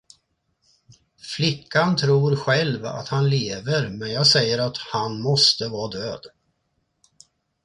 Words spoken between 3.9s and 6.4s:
jag säger att han måste vara död.